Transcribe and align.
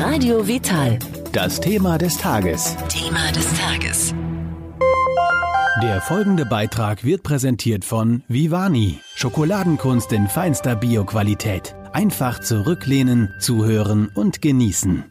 Radio 0.00 0.46
Vital. 0.46 0.96
Das 1.32 1.60
Thema 1.60 1.98
des 1.98 2.16
Tages. 2.16 2.76
Thema 2.88 3.32
des 3.32 3.52
Tages. 3.58 4.14
Der 5.82 6.00
folgende 6.00 6.46
Beitrag 6.46 7.02
wird 7.04 7.24
präsentiert 7.24 7.84
von 7.84 8.22
Vivani. 8.28 9.00
Schokoladenkunst 9.16 10.12
in 10.12 10.28
feinster 10.28 10.76
Bioqualität. 10.76 11.74
Einfach 11.92 12.38
zurücklehnen, 12.38 13.34
zuhören 13.40 14.08
und 14.14 14.40
genießen. 14.40 15.02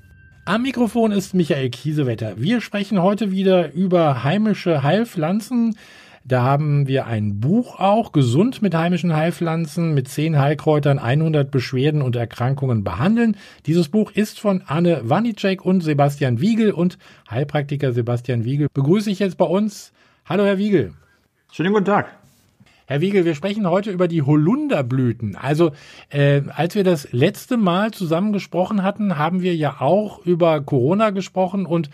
Am 0.45 0.61
Mikrofon 0.61 1.11
ist 1.11 1.33
Michael 1.33 1.69
Kiesewetter. 1.69 2.35
Wir 2.37 2.61
sprechen 2.61 3.01
heute 3.01 3.29
wieder 3.29 3.73
über 3.73 4.23
heimische 4.23 4.83
Heilpflanzen. 4.83 5.75
Da 6.27 6.43
haben 6.43 6.87
wir 6.87 7.07
ein 7.07 7.39
Buch 7.39 7.79
auch, 7.79 8.11
Gesund 8.11 8.61
mit 8.61 8.75
heimischen 8.75 9.15
Heilpflanzen, 9.15 9.93
mit 9.93 10.09
zehn 10.09 10.37
Heilkräutern 10.37 10.99
100 10.99 11.49
Beschwerden 11.49 12.01
und 12.01 12.17
Erkrankungen 12.17 12.83
behandeln. 12.83 13.37
Dieses 13.65 13.87
Buch 13.87 14.11
ist 14.11 14.37
von 14.37 14.61
Anne 14.65 14.99
Wanicek 15.05 15.63
und 15.63 15.79
Sebastian 15.79 16.41
Wiegel 16.41 16.71
und 16.71 16.97
Heilpraktiker 17.31 17.93
Sebastian 17.93 18.43
Wiegel 18.43 18.67
begrüße 18.73 19.09
ich 19.09 19.19
jetzt 19.19 19.37
bei 19.37 19.45
uns. 19.45 19.93
Hallo, 20.25 20.43
Herr 20.43 20.57
Wiegel. 20.57 20.91
Schönen 21.49 21.71
guten 21.71 21.85
Tag. 21.85 22.26
Herr 22.89 23.01
Wiegel, 23.01 23.25
wir 23.25 23.35
sprechen 23.35 23.69
heute 23.69 23.91
über 23.91 24.07
die 24.07 24.21
Holunderblüten. 24.21 25.35
Also, 25.35 25.71
äh, 26.09 26.43
als 26.55 26.73
wir 26.73 26.85
das 26.85 27.11
letzte 27.11 27.57
Mal 27.57 27.91
zusammen 27.91 28.31
gesprochen 28.31 28.81
hatten, 28.81 29.17
haben 29.17 29.41
wir 29.41 29.53
ja 29.57 29.81
auch 29.81 30.25
über 30.25 30.61
Corona 30.61 31.09
gesprochen 31.09 31.65
und 31.65 31.89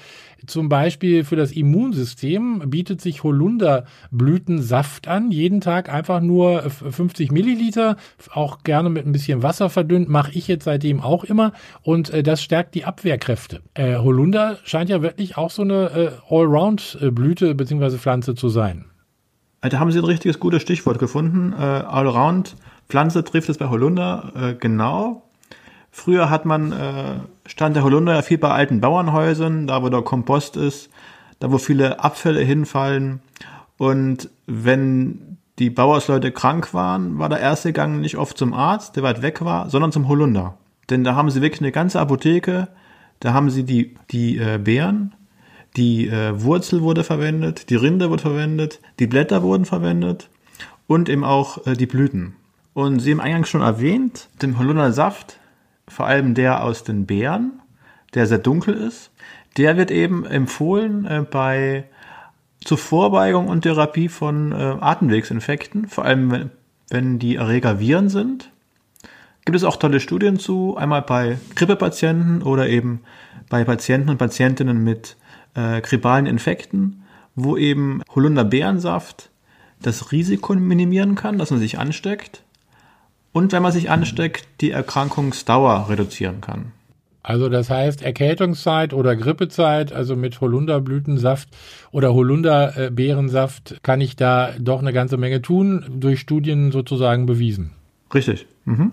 zum 0.45 0.69
Beispiel 0.69 1.23
für 1.23 1.35
das 1.35 1.51
Immunsystem 1.51 2.61
bietet 2.67 3.01
sich 3.01 3.23
Holunderblütensaft 3.23 5.07
an. 5.07 5.31
Jeden 5.31 5.61
Tag 5.61 5.91
einfach 5.91 6.21
nur 6.21 6.69
50 6.69 7.31
Milliliter, 7.31 7.97
auch 8.31 8.61
gerne 8.63 8.91
mit 8.91 9.07
ein 9.07 9.13
bisschen 9.13 9.41
Wasser 9.41 9.71
verdünnt, 9.71 10.09
mache 10.09 10.33
ich 10.33 10.47
jetzt 10.47 10.65
seitdem 10.65 11.01
auch 11.01 11.23
immer. 11.23 11.53
Und 11.81 12.11
äh, 12.11 12.21
das 12.21 12.43
stärkt 12.43 12.75
die 12.75 12.85
Abwehrkräfte. 12.85 13.61
Äh, 13.73 13.97
Holunder 13.97 14.59
scheint 14.63 14.91
ja 14.91 15.01
wirklich 15.01 15.37
auch 15.37 15.49
so 15.49 15.63
eine 15.63 15.85
äh, 15.89 16.11
Allround-Blüte 16.29 17.55
bzw. 17.55 17.97
Pflanze 17.97 18.35
zu 18.35 18.49
sein. 18.49 18.85
Da 19.69 19.79
haben 19.79 19.91
Sie 19.91 19.99
ein 19.99 20.05
richtiges 20.05 20.39
gutes 20.39 20.61
Stichwort 20.61 20.99
gefunden. 20.99 21.53
Äh, 21.53 21.63
Allround 21.63 22.55
Pflanze 22.89 23.23
trifft 23.23 23.49
es 23.49 23.57
bei 23.57 23.69
Holunder 23.69 24.31
äh, 24.35 24.53
genau. 24.53 25.23
Früher 25.89 26.29
hat 26.29 26.45
man, 26.45 26.71
äh, 26.71 27.15
stand 27.45 27.75
der 27.75 27.83
Holunder 27.83 28.13
ja 28.13 28.21
viel 28.21 28.37
bei 28.37 28.49
alten 28.49 28.81
Bauernhäusern, 28.81 29.67
da 29.67 29.81
wo 29.83 29.89
der 29.89 30.01
Kompost 30.01 30.57
ist, 30.57 30.89
da 31.39 31.51
wo 31.51 31.57
viele 31.57 32.03
Abfälle 32.03 32.41
hinfallen. 32.41 33.21
Und 33.77 34.29
wenn 34.47 35.37
die 35.59 35.69
Bauersleute 35.69 36.31
krank 36.31 36.73
waren, 36.73 37.19
war 37.19 37.29
der 37.29 37.39
erste 37.39 37.73
Gang 37.73 38.01
nicht 38.01 38.17
oft 38.17 38.37
zum 38.37 38.53
Arzt, 38.53 38.95
der 38.95 39.03
weit 39.03 39.21
weg 39.21 39.45
war, 39.45 39.69
sondern 39.69 39.91
zum 39.91 40.07
Holunder. 40.07 40.57
Denn 40.89 41.03
da 41.03 41.15
haben 41.15 41.29
sie 41.29 41.41
wirklich 41.41 41.61
eine 41.61 41.71
ganze 41.71 41.99
Apotheke, 41.99 42.67
da 43.19 43.33
haben 43.33 43.49
sie 43.49 43.63
die, 43.63 43.95
die 44.11 44.37
äh, 44.37 44.57
Beeren, 44.57 45.13
die 45.75 46.07
äh, 46.07 46.41
Wurzel 46.41 46.81
wurde 46.81 47.03
verwendet, 47.03 47.69
die 47.69 47.75
Rinde 47.75 48.09
wurde 48.09 48.21
verwendet, 48.21 48.79
die 48.99 49.07
Blätter 49.07 49.41
wurden 49.41 49.65
verwendet 49.65 50.29
und 50.87 51.09
eben 51.09 51.23
auch 51.23 51.65
äh, 51.65 51.73
die 51.73 51.87
Blüten. 51.87 52.35
Und 52.73 52.99
Sie 52.99 53.11
haben 53.11 53.19
eingangs 53.19 53.49
schon 53.49 53.61
erwähnt, 53.61 54.29
dem 54.41 54.57
Holundersaft, 54.57 55.39
vor 55.87 56.07
allem 56.07 56.33
der 56.33 56.63
aus 56.63 56.83
den 56.83 57.05
Beeren, 57.05 57.61
der 58.13 58.27
sehr 58.27 58.39
dunkel 58.39 58.73
ist, 58.75 59.11
der 59.57 59.77
wird 59.77 59.91
eben 59.91 60.25
empfohlen 60.25 61.05
äh, 61.05 61.25
bei 61.29 61.85
zur 62.63 62.77
Vorbeugung 62.77 63.47
und 63.47 63.61
Therapie 63.61 64.07
von 64.07 64.51
äh, 64.51 64.55
Atemwegsinfekten, 64.55 65.87
vor 65.87 66.05
allem 66.05 66.31
wenn, 66.31 66.49
wenn 66.89 67.19
die 67.19 67.35
Erreger 67.35 67.79
Viren 67.79 68.09
sind. 68.09 68.51
Gibt 69.45 69.57
es 69.57 69.65
auch 69.65 69.75
tolle 69.75 69.99
Studien 69.99 70.39
zu, 70.39 70.77
einmal 70.77 71.01
bei 71.01 71.37
Grippepatienten 71.55 72.41
oder 72.43 72.69
eben 72.69 73.01
bei 73.49 73.65
Patienten 73.65 74.09
und 74.09 74.17
Patientinnen 74.17 74.81
mit 74.81 75.17
äh, 75.55 75.81
grippalen 75.81 76.25
Infekten, 76.25 77.03
wo 77.35 77.57
eben 77.57 78.01
Holunderbeerensaft 78.13 79.29
das 79.81 80.11
Risiko 80.11 80.53
minimieren 80.55 81.15
kann, 81.15 81.37
dass 81.37 81.51
man 81.51 81.59
sich 81.59 81.77
ansteckt 81.77 82.43
und 83.33 83.51
wenn 83.51 83.63
man 83.63 83.71
sich 83.71 83.89
ansteckt, 83.89 84.47
die 84.61 84.71
Erkrankungsdauer 84.71 85.89
reduzieren 85.89 86.39
kann. 86.39 86.71
Also 87.23 87.47
das 87.47 87.69
heißt 87.69 88.01
Erkältungszeit 88.01 88.93
oder 88.93 89.15
Grippezeit, 89.15 89.93
also 89.93 90.15
mit 90.15 90.41
Holunderblütensaft 90.41 91.47
oder 91.91 92.13
Holunderbeerensaft 92.13 93.79
kann 93.81 94.01
ich 94.01 94.17
da 94.17 94.51
doch 94.59 94.81
eine 94.81 94.91
ganze 94.91 95.15
Menge 95.15 95.41
tun, 95.41 95.85
durch 95.89 96.19
Studien 96.19 96.71
sozusagen 96.71 97.25
bewiesen. 97.25 97.71
Richtig. 98.13 98.45
Mhm. 98.65 98.91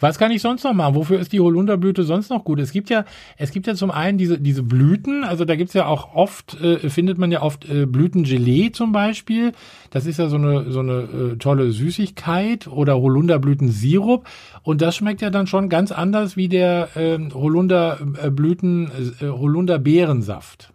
Was 0.00 0.18
kann 0.18 0.30
ich 0.30 0.42
sonst 0.42 0.64
noch 0.64 0.74
machen? 0.74 0.94
Wofür 0.94 1.18
ist 1.18 1.32
die 1.32 1.40
Holunderblüte 1.40 2.04
sonst 2.04 2.30
noch 2.30 2.44
gut? 2.44 2.60
Es 2.60 2.72
gibt 2.72 2.90
ja, 2.90 3.04
es 3.36 3.50
gibt 3.50 3.66
ja 3.66 3.74
zum 3.74 3.90
einen 3.90 4.18
diese, 4.18 4.38
diese 4.38 4.62
Blüten, 4.62 5.24
also 5.24 5.44
da 5.44 5.56
gibt's 5.56 5.74
ja 5.74 5.86
auch 5.86 6.14
oft, 6.14 6.60
äh, 6.60 6.88
findet 6.90 7.18
man 7.18 7.32
ja 7.32 7.42
oft 7.42 7.68
äh, 7.68 7.86
Blütengelee 7.86 8.70
zum 8.70 8.92
Beispiel. 8.92 9.52
Das 9.90 10.06
ist 10.06 10.18
ja 10.18 10.28
so 10.28 10.36
eine, 10.36 10.70
so 10.70 10.80
eine 10.80 10.92
äh, 10.92 11.36
tolle 11.36 11.72
Süßigkeit 11.72 12.68
oder 12.68 13.00
Holunderblütensirup. 13.00 14.26
Und 14.62 14.82
das 14.82 14.96
schmeckt 14.96 15.20
ja 15.20 15.30
dann 15.30 15.46
schon 15.46 15.68
ganz 15.68 15.92
anders 15.92 16.36
wie 16.36 16.48
der 16.48 16.90
ähm, 16.96 17.28
äh, 17.28 17.34
Holunderblüten, 17.34 18.90
äh, 19.20 19.26
Holunderbeerensaft. 19.26 20.72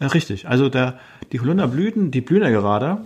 Richtig, 0.00 0.48
also 0.48 0.68
der, 0.68 0.98
die 1.32 1.40
Holunderblüten, 1.40 2.10
die 2.10 2.20
blühen 2.20 2.42
ja 2.42 2.50
gerade 2.50 2.98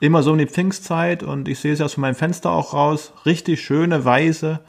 immer 0.00 0.22
so 0.22 0.32
um 0.32 0.38
die 0.38 0.46
Pfingstzeit 0.46 1.22
und 1.22 1.46
ich 1.46 1.60
sehe 1.60 1.72
es 1.72 1.80
aus 1.80 1.96
meinem 1.96 2.14
Fenster 2.14 2.50
auch 2.50 2.74
raus, 2.74 3.12
richtig 3.26 3.60
schöne, 3.60 4.04
weiße, 4.04 4.60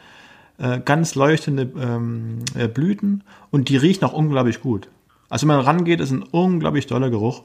äh, 0.58 0.80
ganz 0.80 1.16
leuchtende 1.16 1.72
ähm, 1.80 2.40
äh, 2.56 2.68
Blüten 2.68 3.24
und 3.50 3.70
die 3.70 3.78
riechen 3.78 4.04
auch 4.04 4.14
unglaublich 4.14 4.62
gut. 4.62 4.90
Also 5.30 5.48
wenn 5.48 5.56
man 5.56 5.66
rangeht, 5.66 6.02
ist 6.02 6.12
ein 6.12 6.24
unglaublich 6.24 6.88
toller 6.88 7.10
Geruch. 7.10 7.44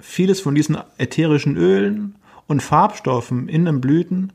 Vieles 0.00 0.40
von 0.40 0.54
diesen 0.54 0.76
ätherischen 0.98 1.56
Ölen 1.56 2.16
und 2.48 2.62
Farbstoffen 2.62 3.48
in 3.48 3.64
den 3.64 3.80
Blüten, 3.80 4.32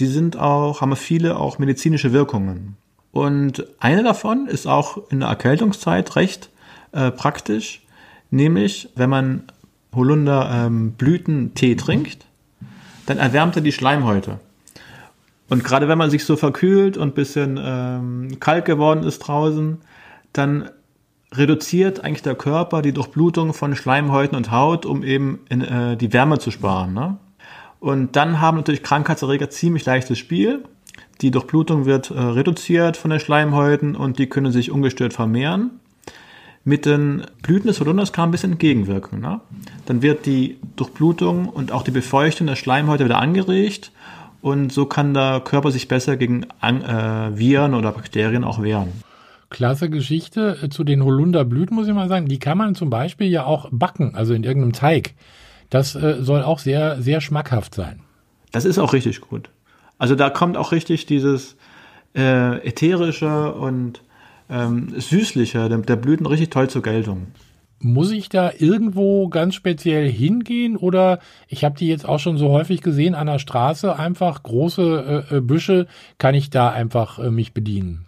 die 0.00 0.06
sind 0.06 0.38
auch, 0.38 0.80
haben 0.80 0.96
viele 0.96 1.36
auch 1.36 1.58
medizinische 1.58 2.12
Wirkungen. 2.12 2.76
Und 3.12 3.66
eine 3.78 4.02
davon 4.02 4.46
ist 4.46 4.66
auch 4.66 5.10
in 5.10 5.20
der 5.20 5.28
Erkältungszeit 5.28 6.16
recht 6.16 6.48
äh, 6.92 7.10
praktisch, 7.10 7.82
nämlich 8.30 8.88
wenn 8.96 9.10
man 9.10 9.44
Holunder 9.94 10.50
ähm, 10.52 10.94
trinkt, 10.96 12.26
dann 13.06 13.18
erwärmt 13.18 13.56
er 13.56 13.62
die 13.62 13.72
Schleimhäute. 13.72 14.40
Und 15.48 15.64
gerade 15.64 15.88
wenn 15.88 15.98
man 15.98 16.10
sich 16.10 16.24
so 16.24 16.36
verkühlt 16.36 16.96
und 16.96 17.14
bisschen 17.14 17.60
ähm, 17.62 18.40
kalt 18.40 18.64
geworden 18.64 19.04
ist 19.04 19.18
draußen, 19.18 19.78
dann 20.32 20.70
reduziert 21.32 22.04
eigentlich 22.04 22.22
der 22.22 22.34
Körper 22.34 22.80
die 22.80 22.92
Durchblutung 22.92 23.52
von 23.52 23.76
Schleimhäuten 23.76 24.36
und 24.36 24.50
Haut, 24.50 24.86
um 24.86 25.02
eben 25.02 25.40
in, 25.50 25.60
äh, 25.60 25.96
die 25.96 26.12
Wärme 26.12 26.38
zu 26.38 26.50
sparen. 26.50 26.94
Ne? 26.94 27.18
Und 27.80 28.16
dann 28.16 28.40
haben 28.40 28.56
natürlich 28.56 28.82
Krankheitserreger 28.82 29.50
ziemlich 29.50 29.84
leichtes 29.84 30.18
Spiel. 30.18 30.64
Die 31.20 31.30
Durchblutung 31.30 31.84
wird 31.84 32.10
äh, 32.10 32.18
reduziert 32.18 32.96
von 32.96 33.10
den 33.10 33.20
Schleimhäuten 33.20 33.94
und 33.94 34.18
die 34.18 34.28
können 34.28 34.52
sich 34.52 34.70
ungestört 34.70 35.12
vermehren 35.12 35.81
mit 36.64 36.86
den 36.86 37.24
Blüten 37.42 37.66
des 37.66 37.80
Holunders 37.80 38.12
kann 38.12 38.28
ein 38.28 38.32
bisschen 38.32 38.52
entgegenwirken. 38.52 39.20
Ne? 39.20 39.40
Dann 39.86 40.02
wird 40.02 40.26
die 40.26 40.58
Durchblutung 40.76 41.48
und 41.48 41.72
auch 41.72 41.82
die 41.82 41.90
Befeuchtung 41.90 42.46
der 42.46 42.56
Schleimhäute 42.56 43.04
wieder 43.04 43.18
angeregt 43.18 43.92
und 44.42 44.72
so 44.72 44.86
kann 44.86 45.14
der 45.14 45.40
Körper 45.40 45.70
sich 45.70 45.88
besser 45.88 46.16
gegen 46.16 46.44
äh, 46.60 47.38
Viren 47.38 47.74
oder 47.74 47.92
Bakterien 47.92 48.44
auch 48.44 48.62
wehren. 48.62 48.92
Klasse 49.50 49.90
Geschichte 49.90 50.58
äh, 50.62 50.68
zu 50.68 50.82
den 50.82 51.04
Holunderblüten, 51.04 51.76
muss 51.76 51.86
ich 51.86 51.94
mal 51.94 52.08
sagen. 52.08 52.26
Die 52.26 52.38
kann 52.38 52.58
man 52.58 52.74
zum 52.74 52.90
Beispiel 52.90 53.28
ja 53.28 53.44
auch 53.44 53.68
backen, 53.70 54.14
also 54.14 54.34
in 54.34 54.44
irgendeinem 54.44 54.72
Teig. 54.72 55.14
Das 55.70 55.94
äh, 55.94 56.16
soll 56.20 56.42
auch 56.42 56.58
sehr, 56.58 57.00
sehr 57.00 57.20
schmackhaft 57.20 57.74
sein. 57.74 58.00
Das 58.50 58.64
ist 58.64 58.78
auch 58.78 58.92
richtig 58.92 59.20
gut. 59.20 59.50
Also 59.98 60.16
da 60.16 60.30
kommt 60.30 60.56
auch 60.56 60.72
richtig 60.72 61.06
dieses 61.06 61.56
äh, 62.16 62.58
ätherische 62.66 63.52
und 63.52 64.02
ähm, 64.52 64.92
süßlicher, 64.96 65.68
der, 65.68 65.78
der 65.78 65.96
Blüten 65.96 66.26
richtig 66.26 66.50
toll 66.50 66.68
zur 66.68 66.82
Geltung. 66.82 67.28
Muss 67.80 68.12
ich 68.12 68.28
da 68.28 68.52
irgendwo 68.56 69.28
ganz 69.28 69.56
speziell 69.56 70.08
hingehen 70.08 70.76
oder 70.76 71.18
ich 71.48 71.64
habe 71.64 71.76
die 71.76 71.88
jetzt 71.88 72.08
auch 72.08 72.20
schon 72.20 72.38
so 72.38 72.50
häufig 72.50 72.80
gesehen 72.80 73.16
an 73.16 73.26
der 73.26 73.40
Straße, 73.40 73.96
einfach 73.96 74.42
große 74.44 75.26
äh, 75.30 75.36
äh, 75.36 75.40
Büsche, 75.40 75.88
kann 76.18 76.36
ich 76.36 76.50
da 76.50 76.70
einfach 76.70 77.18
äh, 77.18 77.30
mich 77.30 77.54
bedienen? 77.54 78.04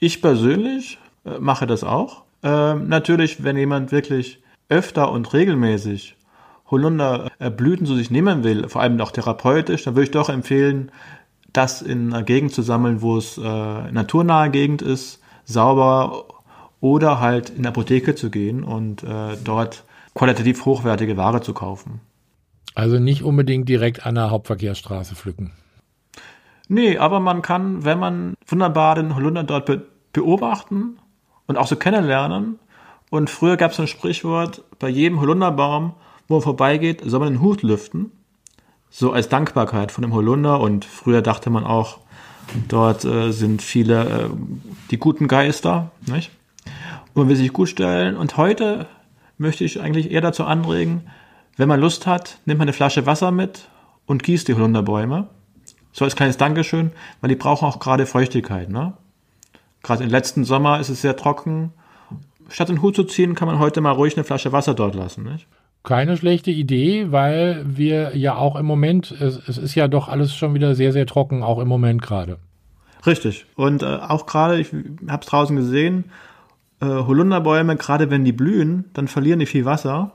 Ich 0.00 0.20
persönlich 0.20 0.98
äh, 1.24 1.38
mache 1.38 1.66
das 1.66 1.82
auch. 1.82 2.24
Ähm, 2.42 2.88
natürlich, 2.88 3.42
wenn 3.42 3.56
jemand 3.56 3.90
wirklich 3.90 4.40
öfter 4.68 5.10
und 5.10 5.32
regelmäßig 5.32 6.16
Holunderblüten 6.70 7.86
zu 7.86 7.94
sich 7.94 8.10
nehmen 8.10 8.44
will, 8.44 8.68
vor 8.68 8.82
allem 8.82 9.00
auch 9.00 9.12
therapeutisch, 9.12 9.84
dann 9.84 9.94
würde 9.94 10.04
ich 10.04 10.10
doch 10.10 10.28
empfehlen, 10.28 10.90
das 11.52 11.80
in 11.80 12.12
einer 12.12 12.22
Gegend 12.22 12.52
zu 12.52 12.60
sammeln, 12.60 13.00
wo 13.00 13.16
es 13.16 13.38
äh, 13.38 13.42
naturnahe 13.42 14.50
Gegend 14.50 14.82
ist, 14.82 15.22
sauber 15.46 16.26
oder 16.80 17.20
halt 17.20 17.48
in 17.50 17.62
der 17.62 17.70
Apotheke 17.70 18.14
zu 18.14 18.30
gehen 18.30 18.62
und 18.62 19.02
äh, 19.02 19.36
dort 19.42 19.84
qualitativ 20.14 20.64
hochwertige 20.66 21.16
Ware 21.16 21.40
zu 21.40 21.54
kaufen. 21.54 22.00
Also 22.74 22.98
nicht 22.98 23.22
unbedingt 23.22 23.68
direkt 23.68 24.04
an 24.04 24.16
der 24.16 24.30
Hauptverkehrsstraße 24.30 25.14
pflücken. 25.14 25.52
Nee, 26.68 26.98
aber 26.98 27.20
man 27.20 27.40
kann, 27.42 27.84
wenn 27.84 27.98
man 27.98 28.34
wunderbar 28.46 28.96
den 28.96 29.14
Holunder 29.14 29.44
dort 29.44 29.66
be 29.66 29.86
beobachten 30.12 30.98
und 31.46 31.58
auch 31.58 31.66
so 31.66 31.76
kennenlernen. 31.76 32.58
Und 33.10 33.28
früher 33.28 33.58
gab 33.58 33.72
es 33.72 33.80
ein 33.80 33.86
Sprichwort, 33.86 34.64
bei 34.78 34.88
jedem 34.88 35.20
Holunderbaum, 35.20 35.92
wo 36.26 36.34
man 36.34 36.42
vorbeigeht, 36.42 37.02
soll 37.04 37.20
man 37.20 37.34
den 37.34 37.42
Hut 37.42 37.62
lüften. 37.62 38.10
So 38.88 39.12
als 39.12 39.28
Dankbarkeit 39.28 39.92
von 39.92 40.00
dem 40.00 40.14
Holunder. 40.14 40.60
Und 40.60 40.86
früher 40.86 41.20
dachte 41.20 41.50
man 41.50 41.64
auch, 41.64 41.98
dort 42.68 43.04
äh, 43.04 43.32
sind 43.32 43.62
viele 43.62 44.04
äh, 44.04 44.30
die 44.90 44.98
guten 44.98 45.28
Geister. 45.28 45.90
Nicht? 46.06 46.30
Und 47.14 47.22
man 47.22 47.28
will 47.28 47.36
sich 47.36 47.52
gut 47.52 47.68
stellen. 47.68 48.16
Und 48.16 48.36
heute 48.36 48.86
möchte 49.38 49.64
ich 49.64 49.80
eigentlich 49.80 50.10
eher 50.10 50.20
dazu 50.20 50.44
anregen, 50.44 51.02
wenn 51.56 51.68
man 51.68 51.80
Lust 51.80 52.06
hat, 52.06 52.38
nimmt 52.44 52.58
man 52.58 52.66
eine 52.66 52.72
Flasche 52.72 53.06
Wasser 53.06 53.30
mit 53.30 53.68
und 54.06 54.22
gießt 54.22 54.48
die 54.48 54.54
Holunderbäume. 54.54 55.28
So 55.92 56.04
als 56.04 56.16
kleines 56.16 56.36
Dankeschön, 56.36 56.92
weil 57.20 57.28
die 57.28 57.36
brauchen 57.36 57.66
auch 57.66 57.78
gerade 57.78 58.04
Feuchtigkeit. 58.04 58.68
Ne? 58.68 58.92
Gerade 59.82 60.04
im 60.04 60.10
letzten 60.10 60.44
Sommer 60.44 60.78
ist 60.78 60.90
es 60.90 61.00
sehr 61.00 61.16
trocken. 61.16 61.72
Statt 62.50 62.68
den 62.68 62.82
Hut 62.82 62.94
zu 62.94 63.04
ziehen, 63.04 63.34
kann 63.34 63.48
man 63.48 63.58
heute 63.58 63.80
mal 63.80 63.92
ruhig 63.92 64.16
eine 64.16 64.24
Flasche 64.24 64.52
Wasser 64.52 64.74
dort 64.74 64.94
lassen. 64.94 65.24
Nicht? 65.24 65.46
Keine 65.86 66.16
schlechte 66.16 66.50
Idee, 66.50 67.12
weil 67.12 67.64
wir 67.64 68.16
ja 68.16 68.34
auch 68.34 68.56
im 68.56 68.66
Moment, 68.66 69.12
es, 69.12 69.40
es 69.48 69.56
ist 69.56 69.76
ja 69.76 69.86
doch 69.86 70.08
alles 70.08 70.34
schon 70.34 70.52
wieder 70.52 70.74
sehr, 70.74 70.92
sehr 70.92 71.06
trocken, 71.06 71.44
auch 71.44 71.60
im 71.60 71.68
Moment 71.68 72.02
gerade. 72.02 72.38
Richtig. 73.06 73.46
Und 73.54 73.84
äh, 73.84 73.86
auch 73.86 74.26
gerade, 74.26 74.58
ich 74.58 74.72
habe 75.06 75.20
es 75.20 75.26
draußen 75.28 75.54
gesehen, 75.54 76.06
äh, 76.80 76.86
Holunderbäume, 76.86 77.76
gerade 77.76 78.10
wenn 78.10 78.24
die 78.24 78.32
blühen, 78.32 78.86
dann 78.94 79.06
verlieren 79.06 79.38
die 79.38 79.46
viel 79.46 79.64
Wasser. 79.64 80.10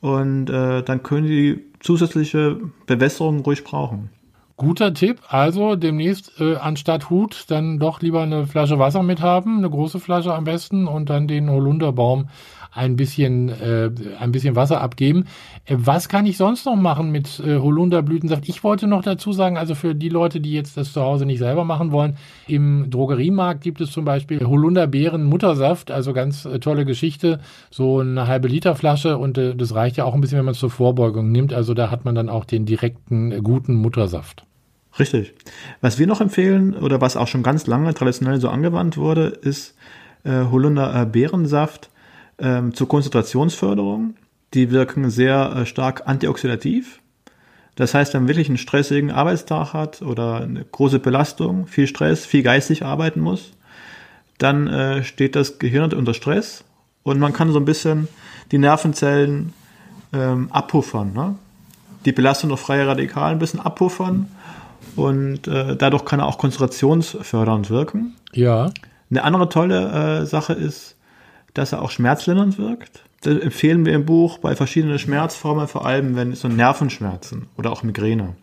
Und 0.00 0.50
äh, 0.50 0.82
dann 0.82 1.04
können 1.04 1.28
die 1.28 1.62
zusätzliche 1.78 2.58
Bewässerung 2.86 3.42
ruhig 3.42 3.62
brauchen. 3.62 4.10
Guter 4.56 4.92
Tipp. 4.92 5.20
Also 5.28 5.76
demnächst 5.76 6.40
äh, 6.40 6.56
anstatt 6.56 7.10
Hut 7.10 7.44
dann 7.48 7.78
doch 7.78 8.00
lieber 8.00 8.22
eine 8.22 8.48
Flasche 8.48 8.80
Wasser 8.80 9.04
mit 9.04 9.20
haben, 9.20 9.58
eine 9.58 9.70
große 9.70 10.00
Flasche 10.00 10.34
am 10.34 10.44
besten 10.44 10.88
und 10.88 11.10
dann 11.10 11.28
den 11.28 11.48
Holunderbaum 11.48 12.28
ein 12.74 12.96
bisschen, 12.96 13.48
äh, 13.48 13.90
ein 14.18 14.32
bisschen 14.32 14.56
Wasser 14.56 14.80
abgeben. 14.80 15.26
Äh, 15.64 15.76
was 15.78 16.08
kann 16.08 16.26
ich 16.26 16.36
sonst 16.36 16.66
noch 16.66 16.76
machen 16.76 17.10
mit 17.10 17.40
äh, 17.40 17.58
Holunderblütensaft? 17.58 18.48
Ich 18.48 18.64
wollte 18.64 18.86
noch 18.86 19.02
dazu 19.02 19.32
sagen, 19.32 19.56
also 19.56 19.74
für 19.74 19.94
die 19.94 20.08
Leute, 20.08 20.40
die 20.40 20.52
jetzt 20.52 20.76
das 20.76 20.92
zu 20.92 21.00
Hause 21.00 21.24
nicht 21.24 21.38
selber 21.38 21.64
machen 21.64 21.92
wollen, 21.92 22.16
im 22.48 22.90
Drogeriemarkt 22.90 23.62
gibt 23.62 23.80
es 23.80 23.92
zum 23.92 24.04
Beispiel 24.04 24.40
Holunderbeeren-Muttersaft, 24.40 25.90
also 25.90 26.12
ganz 26.12 26.44
äh, 26.44 26.58
tolle 26.58 26.84
Geschichte, 26.84 27.40
so 27.70 28.00
eine 28.00 28.26
halbe 28.26 28.48
Liter 28.48 28.74
Flasche 28.74 29.16
und 29.18 29.38
äh, 29.38 29.54
das 29.54 29.74
reicht 29.74 29.96
ja 29.96 30.04
auch 30.04 30.14
ein 30.14 30.20
bisschen, 30.20 30.38
wenn 30.38 30.44
man 30.44 30.52
es 30.52 30.58
zur 30.58 30.70
Vorbeugung 30.70 31.30
nimmt. 31.30 31.52
Also 31.52 31.74
da 31.74 31.90
hat 31.90 32.04
man 32.04 32.14
dann 32.14 32.28
auch 32.28 32.44
den 32.44 32.66
direkten, 32.66 33.30
äh, 33.30 33.40
guten 33.40 33.74
Muttersaft. 33.74 34.44
Richtig. 34.98 35.34
Was 35.80 35.98
wir 35.98 36.06
noch 36.06 36.20
empfehlen 36.20 36.74
oder 36.74 37.00
was 37.00 37.16
auch 37.16 37.26
schon 37.26 37.42
ganz 37.42 37.66
lange 37.66 37.92
traditionell 37.94 38.40
so 38.40 38.48
angewandt 38.48 38.96
wurde, 38.96 39.26
ist 39.26 39.76
äh, 40.24 40.44
Holunder 40.50 41.02
äh, 41.02 41.06
Beerensaft 41.06 41.90
ähm, 42.38 42.74
zur 42.74 42.88
Konzentrationsförderung. 42.88 44.14
Die 44.54 44.70
wirken 44.70 45.10
sehr 45.10 45.54
äh, 45.56 45.66
stark 45.66 46.02
antioxidativ. 46.06 47.00
Das 47.76 47.92
heißt, 47.92 48.14
wenn 48.14 48.22
man 48.22 48.28
wirklich 48.28 48.48
einen 48.48 48.58
stressigen 48.58 49.10
Arbeitstag 49.10 49.72
hat 49.72 50.02
oder 50.02 50.42
eine 50.42 50.64
große 50.64 51.00
Belastung, 51.00 51.66
viel 51.66 51.86
Stress, 51.86 52.24
viel 52.24 52.42
geistig 52.42 52.84
arbeiten 52.84 53.20
muss, 53.20 53.52
dann 54.38 54.68
äh, 54.68 55.02
steht 55.02 55.36
das 55.36 55.58
Gehirn 55.58 55.92
unter 55.92 56.14
Stress 56.14 56.64
und 57.02 57.18
man 57.18 57.32
kann 57.32 57.52
so 57.52 57.58
ein 57.58 57.64
bisschen 57.64 58.08
die 58.52 58.58
Nervenzellen 58.58 59.52
ähm, 60.12 60.48
abpuffern. 60.52 61.12
Ne? 61.12 61.36
Die 62.04 62.12
Belastung 62.12 62.50
durch 62.50 62.60
freie 62.60 62.86
Radikale 62.86 63.32
ein 63.32 63.38
bisschen 63.38 63.60
abpuffern 63.60 64.28
und 64.96 65.48
äh, 65.48 65.76
dadurch 65.76 66.04
kann 66.04 66.20
er 66.20 66.26
auch 66.26 66.38
konzentrationsfördernd 66.38 67.70
wirken. 67.70 68.14
Ja. 68.32 68.70
Eine 69.10 69.24
andere 69.24 69.48
tolle 69.48 70.20
äh, 70.20 70.26
Sache 70.26 70.52
ist, 70.52 70.96
dass 71.54 71.72
er 71.72 71.82
auch 71.82 71.90
schmerzlindernd 71.90 72.58
wirkt. 72.58 73.04
Das 73.22 73.38
empfehlen 73.38 73.86
wir 73.86 73.94
im 73.94 74.04
Buch 74.04 74.38
bei 74.38 74.54
verschiedenen 74.54 74.98
Schmerzformen, 74.98 75.66
vor 75.66 75.86
allem 75.86 76.14
wenn 76.14 76.32
es 76.32 76.40
so 76.40 76.48
Nervenschmerzen 76.48 77.46
oder 77.56 77.72
auch 77.72 77.82
Migräne. 77.82 78.34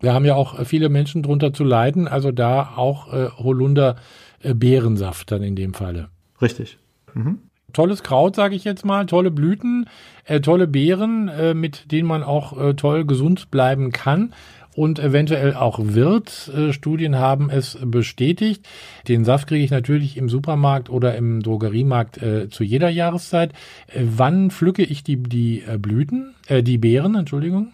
Wir 0.00 0.12
haben 0.12 0.24
ja 0.24 0.34
auch 0.34 0.64
viele 0.66 0.88
Menschen 0.88 1.22
drunter 1.22 1.52
zu 1.52 1.64
leiden, 1.64 2.08
also 2.08 2.32
da 2.32 2.72
auch 2.76 3.12
äh, 3.12 3.28
Holunder 3.38 3.96
äh, 4.40 4.52
Beerensaft 4.52 5.30
dann 5.30 5.42
in 5.42 5.54
dem 5.56 5.72
Falle. 5.72 6.08
Richtig. 6.42 6.78
Mhm. 7.14 7.38
Tolles 7.72 8.02
Kraut, 8.02 8.36
sage 8.36 8.54
ich 8.54 8.64
jetzt 8.64 8.84
mal, 8.84 9.06
tolle 9.06 9.30
Blüten, 9.30 9.88
äh, 10.24 10.40
tolle 10.40 10.66
Beeren, 10.66 11.28
äh, 11.28 11.54
mit 11.54 11.90
denen 11.90 12.06
man 12.06 12.22
auch 12.22 12.58
äh, 12.58 12.74
toll 12.74 13.04
gesund 13.04 13.50
bleiben 13.50 13.92
kann 13.92 14.32
und 14.74 14.98
eventuell 14.98 15.54
auch 15.54 15.78
wird. 15.80 16.50
Äh, 16.54 16.72
Studien 16.72 17.16
haben 17.16 17.50
es 17.50 17.78
bestätigt. 17.82 18.66
Den 19.08 19.24
Saft 19.24 19.46
kriege 19.46 19.64
ich 19.64 19.70
natürlich 19.70 20.16
im 20.16 20.28
Supermarkt 20.28 20.90
oder 20.90 21.16
im 21.16 21.42
Drogeriemarkt 21.42 22.22
äh, 22.22 22.48
zu 22.48 22.64
jeder 22.64 22.88
Jahreszeit. 22.88 23.52
Äh, 23.88 24.02
wann 24.04 24.50
pflücke 24.50 24.82
ich 24.82 25.04
die, 25.04 25.16
die 25.16 25.64
Blüten, 25.78 26.34
äh, 26.48 26.62
die 26.62 26.78
Beeren, 26.78 27.14
Entschuldigung? 27.14 27.72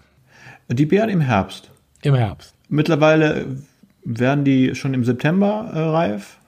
Die 0.69 0.87
Beeren 0.87 1.11
im 1.11 1.21
Herbst. 1.21 1.71
Im 2.03 2.15
Herbst. 2.15 2.55
Mittlerweile 2.69 3.47
werden 4.05 4.45
die 4.45 4.75
schon 4.75 4.95
im 4.95 5.05
September 5.05 5.71
äh, 5.73 5.79
reif, 5.79 6.39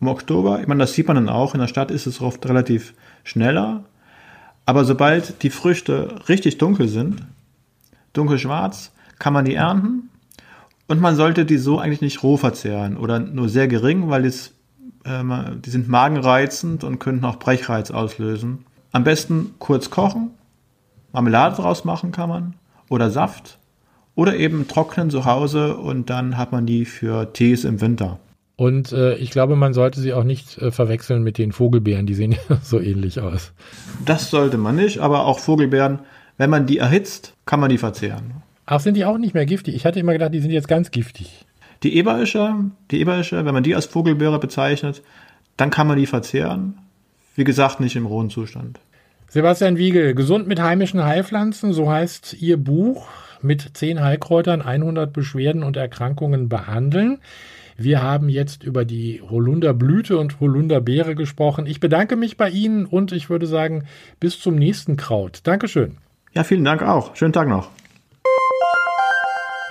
im 0.00 0.08
Oktober. 0.08 0.60
Ich 0.60 0.66
meine, 0.66 0.80
das 0.80 0.94
sieht 0.94 1.08
man 1.08 1.16
dann 1.16 1.28
auch. 1.28 1.54
In 1.54 1.60
der 1.60 1.68
Stadt 1.68 1.90
ist 1.90 2.06
es 2.06 2.20
oft 2.20 2.46
relativ 2.48 2.94
schneller. 3.24 3.84
Aber 4.66 4.84
sobald 4.84 5.42
die 5.42 5.50
Früchte 5.50 6.28
richtig 6.28 6.58
dunkel 6.58 6.88
sind, 6.88 7.22
dunkelschwarz, 8.12 8.92
kann 9.20 9.32
man 9.32 9.44
die 9.44 9.54
ernten 9.54 10.10
und 10.88 11.00
man 11.00 11.14
sollte 11.14 11.44
die 11.46 11.58
so 11.58 11.78
eigentlich 11.78 12.00
nicht 12.00 12.24
roh 12.24 12.36
verzehren 12.36 12.96
oder 12.96 13.20
nur 13.20 13.48
sehr 13.48 13.68
gering, 13.68 14.10
weil 14.10 14.24
es, 14.24 14.54
äh, 15.04 15.22
die 15.64 15.70
sind 15.70 15.88
magenreizend 15.88 16.82
und 16.82 16.98
könnten 16.98 17.24
auch 17.24 17.38
Brechreiz 17.38 17.92
auslösen. 17.92 18.64
Am 18.90 19.04
besten 19.04 19.54
kurz 19.60 19.90
kochen, 19.90 20.30
Marmelade 21.12 21.54
draus 21.54 21.84
machen 21.84 22.10
kann 22.10 22.28
man 22.28 22.54
oder 22.88 23.08
Saft 23.12 23.60
oder 24.16 24.34
eben 24.34 24.66
trocknen 24.66 25.10
zu 25.10 25.26
Hause 25.26 25.76
und 25.76 26.10
dann 26.10 26.36
hat 26.36 26.50
man 26.50 26.66
die 26.66 26.84
für 26.84 27.32
Tees 27.32 27.62
im 27.62 27.80
Winter. 27.80 28.18
Und 28.56 28.90
äh, 28.92 29.14
ich 29.14 29.30
glaube, 29.30 29.54
man 29.54 29.72
sollte 29.72 30.00
sie 30.00 30.12
auch 30.12 30.24
nicht 30.24 30.58
äh, 30.58 30.72
verwechseln 30.72 31.22
mit 31.22 31.38
den 31.38 31.52
Vogelbeeren, 31.52 32.06
die 32.06 32.14
sehen 32.14 32.32
ja 32.48 32.58
so 32.62 32.80
ähnlich 32.80 33.20
aus. 33.20 33.52
Das 34.04 34.28
sollte 34.28 34.58
man 34.58 34.74
nicht, 34.74 34.98
aber 34.98 35.24
auch 35.24 35.38
Vogelbeeren, 35.38 36.00
wenn 36.36 36.50
man 36.50 36.66
die 36.66 36.78
erhitzt, 36.78 37.34
kann 37.46 37.60
man 37.60 37.70
die 37.70 37.78
verzehren. 37.78 38.42
Ach, 38.72 38.78
sind 38.78 38.96
die 38.96 39.04
auch 39.04 39.18
nicht 39.18 39.34
mehr 39.34 39.46
giftig? 39.46 39.74
Ich 39.74 39.84
hatte 39.84 39.98
immer 39.98 40.12
gedacht, 40.12 40.32
die 40.32 40.38
sind 40.38 40.52
jetzt 40.52 40.68
ganz 40.68 40.92
giftig. 40.92 41.44
Die 41.82 41.96
Eberische, 41.96 42.54
die 42.92 43.00
Eberische, 43.00 43.44
wenn 43.44 43.52
man 43.52 43.64
die 43.64 43.74
als 43.74 43.86
Vogelbeere 43.86 44.38
bezeichnet, 44.38 45.02
dann 45.56 45.70
kann 45.70 45.88
man 45.88 45.98
die 45.98 46.06
verzehren. 46.06 46.78
Wie 47.34 47.42
gesagt, 47.42 47.80
nicht 47.80 47.96
im 47.96 48.06
rohen 48.06 48.30
Zustand. 48.30 48.78
Sebastian 49.28 49.76
Wiegel, 49.76 50.14
Gesund 50.14 50.46
mit 50.46 50.60
heimischen 50.62 51.04
Heilpflanzen, 51.04 51.72
so 51.72 51.90
heißt 51.90 52.36
Ihr 52.40 52.58
Buch 52.58 53.08
mit 53.42 53.76
zehn 53.76 54.00
Heilkräutern 54.00 54.62
100 54.62 55.12
Beschwerden 55.12 55.64
und 55.64 55.76
Erkrankungen 55.76 56.48
behandeln. 56.48 57.18
Wir 57.76 58.04
haben 58.04 58.28
jetzt 58.28 58.62
über 58.62 58.84
die 58.84 59.20
Holunderblüte 59.20 60.16
und 60.16 60.38
Holunderbeere 60.38 61.16
gesprochen. 61.16 61.66
Ich 61.66 61.80
bedanke 61.80 62.14
mich 62.14 62.36
bei 62.36 62.50
Ihnen 62.50 62.86
und 62.86 63.10
ich 63.10 63.30
würde 63.30 63.48
sagen, 63.48 63.86
bis 64.20 64.38
zum 64.38 64.54
nächsten 64.54 64.96
Kraut. 64.96 65.40
Dankeschön. 65.42 65.96
Ja, 66.34 66.44
vielen 66.44 66.64
Dank 66.64 66.82
auch. 66.82 67.16
Schönen 67.16 67.32
Tag 67.32 67.48
noch. 67.48 67.68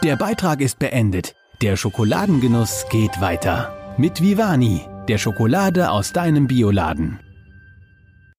Der 0.01 0.15
Beitrag 0.15 0.62
ist 0.62 0.79
beendet. 0.79 1.36
Der 1.62 1.75
Schokoladengenuss 1.75 2.86
geht 2.89 3.20
weiter. 3.20 3.96
Mit 3.98 4.22
Vivani, 4.22 4.79
der 5.10 5.18
Schokolade 5.18 5.91
aus 5.91 6.13
deinem 6.13 6.48
Bioladen. 6.48 7.20